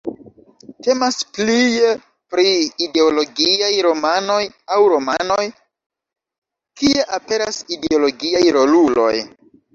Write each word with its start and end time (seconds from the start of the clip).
Temas 0.85 1.17
plie 1.35 1.91
pri 2.35 2.45
ideologiaj 2.85 3.69
romanoj 3.87 4.39
aŭ 4.77 4.81
romanoj, 4.95 5.45
kie 6.83 7.07
aperas 7.21 7.63
ideologiaj 7.79 8.45
roluloj. 8.59 9.15